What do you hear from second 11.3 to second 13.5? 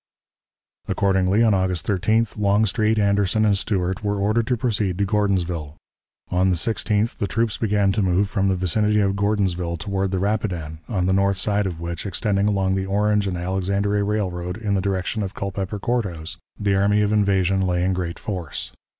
side of which, extending along the Orange and